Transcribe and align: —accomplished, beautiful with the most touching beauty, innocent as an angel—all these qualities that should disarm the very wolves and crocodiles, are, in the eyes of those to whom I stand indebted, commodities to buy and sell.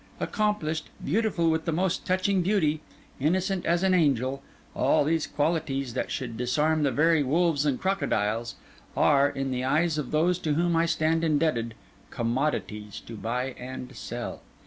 —accomplished, 0.19 0.89
beautiful 1.05 1.51
with 1.51 1.65
the 1.65 1.71
most 1.71 2.05
touching 2.07 2.41
beauty, 2.41 2.81
innocent 3.19 3.67
as 3.67 3.83
an 3.83 3.93
angel—all 3.93 5.03
these 5.03 5.27
qualities 5.27 5.93
that 5.93 6.09
should 6.09 6.35
disarm 6.35 6.81
the 6.81 6.89
very 6.89 7.21
wolves 7.21 7.67
and 7.67 7.79
crocodiles, 7.79 8.55
are, 8.97 9.29
in 9.29 9.51
the 9.51 9.63
eyes 9.63 9.99
of 9.99 10.09
those 10.09 10.39
to 10.39 10.55
whom 10.55 10.75
I 10.75 10.87
stand 10.87 11.23
indebted, 11.23 11.75
commodities 12.09 12.99
to 13.01 13.15
buy 13.15 13.51
and 13.59 13.95
sell. 13.95 14.41